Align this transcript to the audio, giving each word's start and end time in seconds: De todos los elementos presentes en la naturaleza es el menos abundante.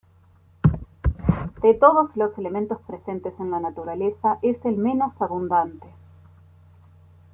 De 1.61 1.75
todos 1.75 2.15
los 2.17 2.35
elementos 2.39 2.79
presentes 2.87 3.39
en 3.39 3.51
la 3.51 3.59
naturaleza 3.59 4.39
es 4.41 4.57
el 4.65 4.75
menos 4.75 5.21
abundante. 5.21 5.85